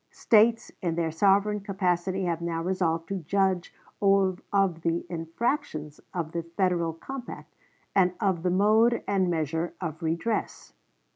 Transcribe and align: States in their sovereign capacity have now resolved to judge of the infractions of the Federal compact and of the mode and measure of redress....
States 0.15 0.71
in 0.81 0.95
their 0.95 1.11
sovereign 1.11 1.59
capacity 1.59 2.23
have 2.23 2.41
now 2.41 2.63
resolved 2.63 3.07
to 3.07 3.17
judge 3.17 3.71
of 4.01 4.81
the 4.81 5.05
infractions 5.11 5.99
of 6.11 6.31
the 6.31 6.41
Federal 6.41 6.93
compact 6.93 7.53
and 7.95 8.15
of 8.19 8.41
the 8.41 8.49
mode 8.49 9.03
and 9.07 9.29
measure 9.29 9.75
of 9.79 10.01
redress.... 10.01 10.73